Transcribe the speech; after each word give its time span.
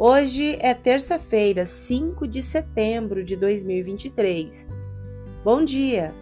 Hoje 0.00 0.56
é 0.60 0.74
terça-feira, 0.74 1.66
5 1.66 2.28
de 2.28 2.40
setembro 2.40 3.24
de 3.24 3.34
2023. 3.34 4.68
Bom 5.42 5.64
dia, 5.64 6.14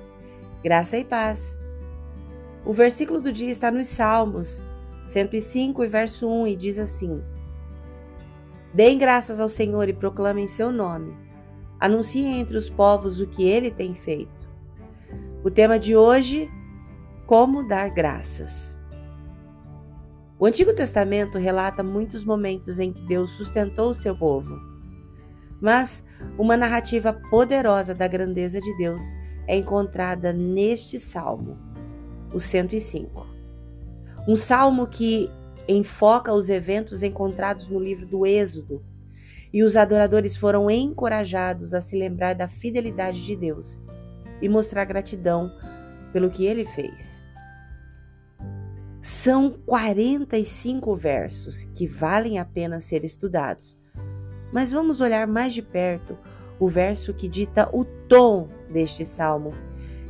graça 0.64 0.96
e 0.96 1.04
paz. 1.04 1.60
O 2.64 2.72
versículo 2.72 3.20
do 3.20 3.30
dia 3.30 3.50
está 3.50 3.70
nos 3.70 3.88
Salmos 3.88 4.64
105, 5.04 5.86
verso 5.88 6.26
1, 6.26 6.46
e 6.46 6.56
diz 6.56 6.78
assim: 6.78 7.22
Deem 8.72 8.96
graças 8.96 9.40
ao 9.40 9.48
Senhor 9.50 9.90
e 9.90 9.92
proclamem 9.92 10.46
seu 10.46 10.72
nome. 10.72 11.14
Anunciem 11.78 12.40
entre 12.40 12.56
os 12.56 12.70
povos 12.70 13.20
o 13.20 13.26
que 13.26 13.46
ele 13.46 13.70
tem 13.70 13.94
feito. 13.94 14.48
O 15.44 15.50
tema 15.50 15.78
de 15.78 15.94
hoje: 15.94 16.50
Como 17.26 17.68
dar 17.68 17.90
graças. 17.90 18.80
O 20.38 20.44
Antigo 20.44 20.74
Testamento 20.74 21.38
relata 21.38 21.82
muitos 21.82 22.22
momentos 22.22 22.78
em 22.78 22.92
que 22.92 23.00
Deus 23.02 23.30
sustentou 23.30 23.90
o 23.90 23.94
seu 23.94 24.14
povo. 24.14 24.54
Mas 25.60 26.04
uma 26.38 26.58
narrativa 26.58 27.12
poderosa 27.30 27.94
da 27.94 28.06
grandeza 28.06 28.60
de 28.60 28.76
Deus 28.76 29.02
é 29.46 29.56
encontrada 29.56 30.34
neste 30.34 31.00
salmo, 31.00 31.56
o 32.34 32.38
105. 32.38 33.26
Um 34.28 34.36
salmo 34.36 34.86
que 34.86 35.30
enfoca 35.66 36.34
os 36.34 36.50
eventos 36.50 37.02
encontrados 37.02 37.68
no 37.68 37.80
livro 37.80 38.06
do 38.06 38.26
Êxodo, 38.26 38.84
e 39.52 39.62
os 39.62 39.74
adoradores 39.74 40.36
foram 40.36 40.70
encorajados 40.70 41.72
a 41.72 41.80
se 41.80 41.96
lembrar 41.96 42.34
da 42.34 42.46
fidelidade 42.46 43.24
de 43.24 43.34
Deus 43.34 43.80
e 44.42 44.50
mostrar 44.50 44.84
gratidão 44.84 45.50
pelo 46.12 46.30
que 46.30 46.44
ele 46.44 46.66
fez. 46.66 47.25
São 49.08 49.52
45 49.64 50.96
versos 50.96 51.62
que 51.62 51.86
valem 51.86 52.40
a 52.40 52.44
pena 52.44 52.80
ser 52.80 53.04
estudados. 53.04 53.78
Mas 54.52 54.72
vamos 54.72 55.00
olhar 55.00 55.28
mais 55.28 55.54
de 55.54 55.62
perto 55.62 56.18
o 56.58 56.66
verso 56.66 57.14
que 57.14 57.28
dita 57.28 57.70
o 57.72 57.84
tom 57.84 58.48
deste 58.68 59.04
salmo 59.04 59.54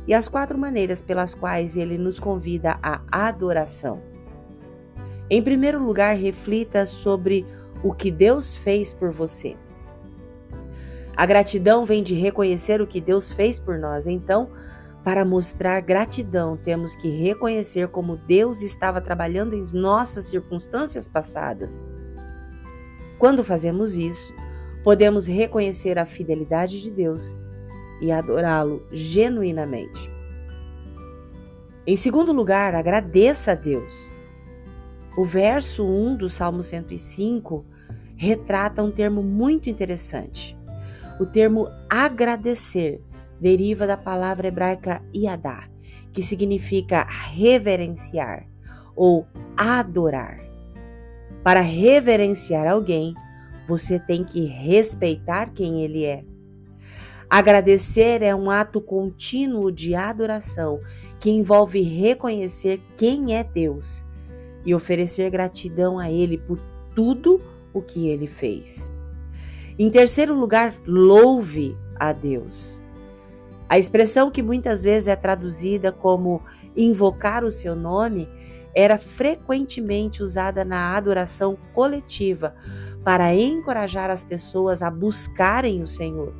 e 0.07 0.15
as 0.15 0.27
quatro 0.27 0.57
maneiras 0.57 1.03
pelas 1.03 1.35
quais 1.35 1.77
ele 1.77 1.95
nos 1.95 2.19
convida 2.19 2.79
à 2.81 2.99
adoração. 3.11 4.01
Em 5.29 5.43
primeiro 5.43 5.77
lugar, 5.77 6.15
reflita 6.15 6.87
sobre 6.87 7.45
o 7.83 7.93
que 7.93 8.09
Deus 8.09 8.55
fez 8.55 8.93
por 8.93 9.11
você. 9.11 9.55
A 11.15 11.23
gratidão 11.27 11.85
vem 11.85 12.01
de 12.01 12.15
reconhecer 12.15 12.81
o 12.81 12.87
que 12.87 12.99
Deus 12.99 13.31
fez 13.31 13.59
por 13.59 13.77
nós. 13.77 14.07
Então, 14.07 14.49
para 15.07 15.23
mostrar 15.23 15.79
gratidão, 15.79 16.57
temos 16.57 16.93
que 16.93 17.07
reconhecer 17.07 17.87
como 17.87 18.17
Deus 18.17 18.61
estava 18.61 18.99
trabalhando 18.99 19.55
em 19.55 19.63
nossas 19.71 20.25
circunstâncias 20.25 21.07
passadas. 21.07 21.81
Quando 23.17 23.41
fazemos 23.41 23.95
isso, 23.95 24.33
podemos 24.83 25.25
reconhecer 25.25 25.97
a 25.97 26.05
fidelidade 26.05 26.81
de 26.81 26.91
Deus 26.91 27.37
e 28.01 28.11
adorá-lo 28.11 28.85
genuinamente. 28.91 30.11
Em 31.85 31.95
segundo 31.95 32.33
lugar, 32.33 32.75
agradeça 32.75 33.53
a 33.53 33.55
Deus. 33.55 34.13
O 35.17 35.23
verso 35.23 35.85
1 35.85 36.17
do 36.17 36.27
Salmo 36.27 36.61
105 36.61 37.65
retrata 38.17 38.83
um 38.83 38.91
termo 38.91 39.23
muito 39.23 39.69
interessante. 39.69 40.57
O 41.17 41.25
termo 41.25 41.65
agradecer 41.89 43.01
deriva 43.39 43.85
da 43.85 43.97
palavra 43.97 44.47
hebraica 44.47 45.01
yadá, 45.15 45.67
que 46.11 46.21
significa 46.21 47.03
reverenciar 47.03 48.47
ou 48.95 49.25
adorar. 49.55 50.37
Para 51.43 51.61
reverenciar 51.61 52.67
alguém, 52.67 53.13
você 53.67 53.99
tem 53.99 54.23
que 54.23 54.45
respeitar 54.45 55.51
quem 55.53 55.81
ele 55.81 56.03
é. 56.03 56.23
Agradecer 57.29 58.21
é 58.21 58.33
um 58.33 58.49
ato 58.49 58.79
contínuo 58.79 59.69
de 59.69 59.93
adoração 59.93 60.79
que 61.19 61.29
envolve 61.29 61.81
reconhecer 61.81 62.81
quem 62.95 63.35
é 63.35 63.43
Deus 63.43 64.05
e 64.65 64.73
oferecer 64.73 65.29
gratidão 65.29 65.99
a 65.99 66.09
Ele 66.09 66.37
por 66.37 66.59
tudo 66.95 67.41
o 67.73 67.81
que 67.81 68.07
Ele 68.07 68.27
fez. 68.27 68.89
Em 69.77 69.89
terceiro 69.89 70.33
lugar, 70.33 70.73
louve 70.85 71.77
a 71.99 72.13
Deus. 72.13 72.81
A 73.69 73.77
expressão 73.77 74.31
que 74.31 74.41
muitas 74.41 74.83
vezes 74.83 75.07
é 75.07 75.15
traduzida 75.15 75.91
como 75.91 76.41
invocar 76.75 77.43
o 77.43 77.51
seu 77.51 77.75
nome 77.75 78.29
era 78.73 78.97
frequentemente 78.97 80.21
usada 80.21 80.63
na 80.63 80.95
adoração 80.95 81.57
coletiva 81.73 82.55
para 83.03 83.33
encorajar 83.33 84.09
as 84.09 84.23
pessoas 84.23 84.81
a 84.81 84.89
buscarem 84.89 85.81
o 85.81 85.87
Senhor. 85.87 86.33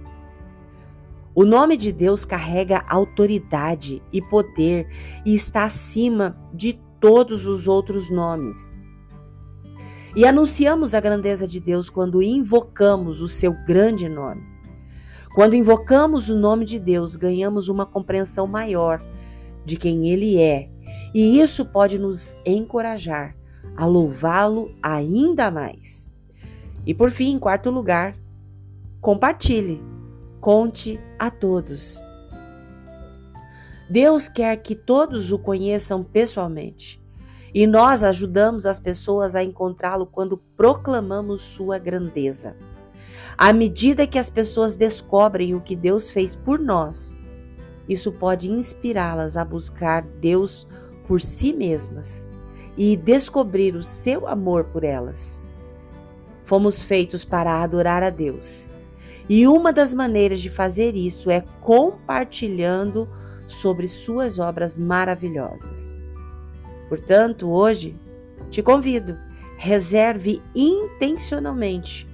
O 1.34 1.46
nome 1.46 1.78
de 1.78 1.92
Deus 1.92 2.24
carrega 2.24 2.84
autoridade 2.88 4.02
e 4.12 4.22
poder 4.22 4.88
e 5.26 5.36
está 5.36 5.66
acima 5.66 6.38
de 6.54 6.80
todos 7.00 7.46
os 7.46 7.68
outros 7.68 8.10
nomes. 8.10 8.74
E 10.16 10.26
anunciamos 10.26 10.94
a 10.94 11.00
grandeza 11.00 11.48
de 11.48 11.60
Deus 11.60 11.90
quando 11.90 12.24
invocamos 12.24 13.22
o 13.22 13.28
seu 13.28 13.54
grande 13.68 14.10
nome. 14.10 14.57
Quando 15.38 15.54
invocamos 15.54 16.30
o 16.30 16.36
nome 16.36 16.66
de 16.66 16.80
Deus, 16.80 17.16
ganhamos 17.16 17.70
uma 17.70 17.86
compreensão 17.86 18.48
maior 18.48 19.00
de 19.64 19.78
quem 19.78 20.10
Ele 20.10 20.42
é, 20.42 20.68
e 21.14 21.40
isso 21.40 21.64
pode 21.64 22.00
nos 22.00 22.40
encorajar 22.44 23.38
a 23.76 23.86
louvá-lo 23.86 24.74
ainda 24.82 25.52
mais. 25.52 26.10
E 26.88 26.92
por 26.92 27.12
fim, 27.12 27.34
em 27.34 27.38
quarto 27.38 27.70
lugar, 27.70 28.16
compartilhe, 29.00 29.80
conte 30.42 31.00
a 31.20 31.30
todos. 31.30 32.02
Deus 33.88 34.28
quer 34.28 34.56
que 34.58 34.74
todos 34.74 35.32
o 35.32 35.38
conheçam 35.38 36.04
pessoalmente. 36.04 37.00
E 37.54 37.68
nós 37.68 38.04
ajudamos 38.04 38.66
as 38.66 38.80
pessoas 38.80 39.36
a 39.36 39.44
encontrá-lo 39.44 40.08
quando 40.08 40.36
proclamamos 40.58 41.42
sua 41.42 41.78
grandeza. 41.78 42.56
À 43.36 43.52
medida 43.52 44.06
que 44.06 44.20
as 44.20 44.30
pessoas 44.30 44.76
descobrem 44.76 45.56
o 45.56 45.62
que 45.62 45.76
Deus 45.76 46.10
fez 46.10 46.36
por 46.36 46.60
nós, 46.60 47.20
isso 47.90 48.12
pode 48.12 48.52
inspirá-las 48.52 49.38
a 49.38 49.44
buscar 49.44 50.04
Deus 50.04 50.68
por 51.08 51.22
si 51.22 51.54
mesmas 51.54 52.28
e 52.78 52.96
descobrir 52.96 53.76
o 53.76 53.84
seu 53.84 54.28
amor 54.28 54.66
por 54.66 54.84
elas. 54.84 55.42
Fomos 56.44 56.84
feitos 56.84 57.26
para 57.26 57.64
adorar 57.64 58.04
a 58.04 58.10
Deus. 58.10 58.72
E 59.30 59.48
uma 59.48 59.74
das 59.74 59.94
maneiras 59.94 60.40
de 60.40 60.50
fazer 60.50 60.96
isso 60.96 61.30
é 61.30 61.44
compartilhando 61.62 63.08
sobre 63.48 63.88
suas 63.88 64.40
obras 64.40 64.78
maravilhosas. 64.78 66.00
Portanto, 66.88 67.50
hoje 67.50 67.96
te 68.50 68.62
convido, 68.62 69.18
reserve 69.58 70.42
intencionalmente 70.56 72.08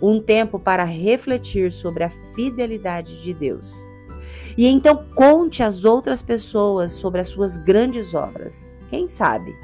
um 0.00 0.20
tempo 0.20 0.58
para 0.58 0.84
refletir 0.84 1.72
sobre 1.72 2.04
a 2.04 2.10
fidelidade 2.34 3.22
de 3.22 3.32
Deus. 3.32 3.74
E 4.56 4.66
então 4.66 5.04
conte 5.14 5.62
às 5.62 5.84
outras 5.84 6.22
pessoas 6.22 6.92
sobre 6.92 7.20
as 7.20 7.28
suas 7.28 7.56
grandes 7.56 8.14
obras. 8.14 8.78
Quem 8.88 9.08
sabe 9.08 9.54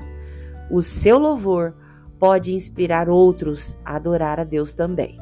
o 0.70 0.80
seu 0.80 1.18
louvor 1.18 1.74
pode 2.18 2.54
inspirar 2.54 3.08
outros 3.08 3.76
a 3.84 3.96
adorar 3.96 4.38
a 4.38 4.44
Deus 4.44 4.72
também. 4.72 5.16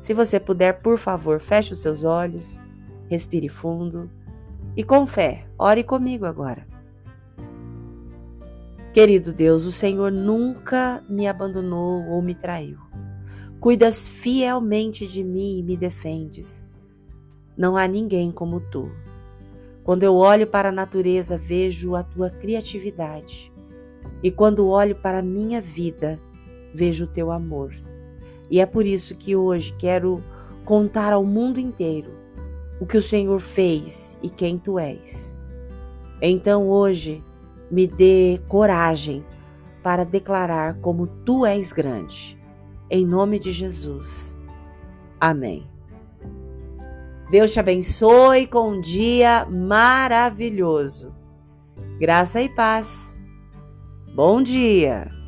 Se 0.00 0.14
você 0.14 0.38
puder, 0.38 0.80
por 0.80 0.96
favor, 0.96 1.40
feche 1.40 1.72
os 1.72 1.80
seus 1.80 2.04
olhos, 2.04 2.58
respire 3.08 3.48
fundo 3.48 4.10
e 4.76 4.84
com 4.84 5.06
fé, 5.06 5.46
ore 5.58 5.82
comigo 5.82 6.24
agora. 6.24 6.66
Querido 8.92 9.32
Deus, 9.32 9.64
o 9.64 9.72
Senhor 9.72 10.12
nunca 10.12 11.02
me 11.08 11.26
abandonou 11.26 12.06
ou 12.08 12.20
me 12.20 12.34
traiu. 12.34 12.78
Cuidas 13.62 14.08
fielmente 14.08 15.06
de 15.06 15.22
mim 15.22 15.60
e 15.60 15.62
me 15.62 15.76
defendes. 15.76 16.66
Não 17.56 17.76
há 17.76 17.86
ninguém 17.86 18.32
como 18.32 18.58
tu. 18.58 18.90
Quando 19.84 20.02
eu 20.02 20.16
olho 20.16 20.48
para 20.48 20.70
a 20.70 20.72
natureza, 20.72 21.36
vejo 21.36 21.94
a 21.94 22.02
tua 22.02 22.28
criatividade. 22.28 23.52
E 24.20 24.32
quando 24.32 24.66
olho 24.66 24.96
para 24.96 25.18
a 25.18 25.22
minha 25.22 25.60
vida, 25.60 26.18
vejo 26.74 27.04
o 27.04 27.06
teu 27.06 27.30
amor. 27.30 27.72
E 28.50 28.58
é 28.58 28.66
por 28.66 28.84
isso 28.84 29.14
que 29.14 29.36
hoje 29.36 29.72
quero 29.78 30.20
contar 30.64 31.12
ao 31.12 31.24
mundo 31.24 31.60
inteiro 31.60 32.10
o 32.80 32.84
que 32.84 32.98
o 32.98 33.02
Senhor 33.02 33.38
fez 33.38 34.18
e 34.20 34.28
quem 34.28 34.58
tu 34.58 34.76
és. 34.76 35.38
Então 36.20 36.68
hoje 36.68 37.22
me 37.70 37.86
dê 37.86 38.40
coragem 38.48 39.24
para 39.84 40.02
declarar 40.02 40.80
como 40.80 41.06
tu 41.06 41.46
és 41.46 41.72
grande 41.72 42.41
em 42.92 43.06
nome 43.06 43.38
de 43.38 43.50
Jesus. 43.50 44.36
Amém. 45.18 45.66
Deus 47.30 47.50
te 47.50 47.58
abençoe 47.58 48.46
com 48.46 48.72
um 48.72 48.80
dia 48.82 49.46
maravilhoso. 49.46 51.14
Graça 51.98 52.42
e 52.42 52.50
paz. 52.50 53.18
Bom 54.14 54.42
dia! 54.42 55.21